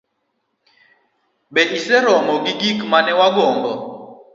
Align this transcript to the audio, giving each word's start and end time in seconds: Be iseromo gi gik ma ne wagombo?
Be 1.53 1.61
iseromo 1.77 2.33
gi 2.43 2.53
gik 2.59 2.79
ma 2.89 2.99
ne 3.05 3.13
wagombo? 3.19 3.71